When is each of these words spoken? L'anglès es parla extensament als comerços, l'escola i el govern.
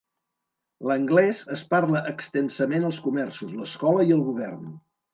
L'anglès 0.91 1.43
es 1.57 1.63
parla 1.75 2.03
extensament 2.13 2.91
als 2.91 3.05
comerços, 3.07 3.55
l'escola 3.63 4.11
i 4.11 4.21
el 4.21 4.29
govern. 4.35 4.71